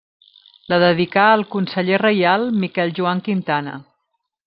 [0.73, 3.79] La dedicà al conseller reial Miquel Joan Quintana.